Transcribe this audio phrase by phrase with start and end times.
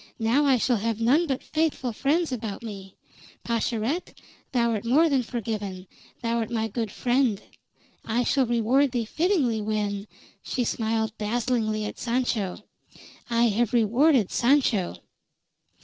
[0.17, 2.95] Now I shall have none but faithful friends about me.
[3.43, 4.19] Pascherette,
[4.51, 5.85] thou'rt more than forgiven:
[6.23, 7.39] thou'rt my good friend.
[8.03, 10.07] I shall reward thee fittingly when"
[10.41, 12.63] she smiled dazzlingly at Sancho
[13.29, 14.95] "I have rewarded Sancho."